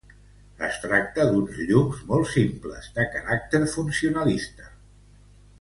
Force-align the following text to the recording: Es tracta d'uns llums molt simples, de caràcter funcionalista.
Es 0.67 0.79
tracta 0.85 1.25
d'uns 1.31 1.59
llums 1.67 2.01
molt 2.13 2.31
simples, 2.37 2.89
de 2.97 3.07
caràcter 3.17 3.63
funcionalista. 3.77 4.75